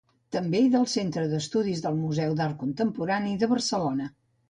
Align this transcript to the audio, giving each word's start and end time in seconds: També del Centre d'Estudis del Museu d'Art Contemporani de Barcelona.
També 0.35 0.61
del 0.75 0.87
Centre 0.93 1.27
d'Estudis 1.35 1.85
del 1.85 2.01
Museu 2.01 2.35
d'Art 2.43 2.59
Contemporani 2.65 3.39
de 3.45 3.55
Barcelona. 3.57 4.15